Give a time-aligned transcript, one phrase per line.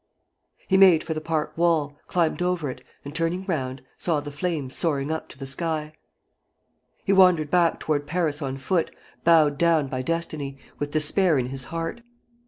[0.67, 4.75] '"He made for the park wall, climbed over it, and turning round, saw the flames
[4.75, 5.93] soaring up to the sky....
[7.05, 8.89] He wandered back toward Paris on foot,
[9.23, 12.01] bowed down by destiny, with despair in his heart.